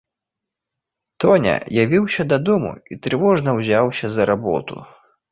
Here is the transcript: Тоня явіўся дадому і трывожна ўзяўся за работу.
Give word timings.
Тоня 1.25 1.51
явіўся 1.83 2.25
дадому 2.31 2.71
і 2.95 2.97
трывожна 3.07 3.49
ўзяўся 3.59 4.11
за 4.15 4.23
работу. 4.31 4.75